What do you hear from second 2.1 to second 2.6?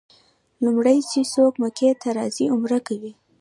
راځي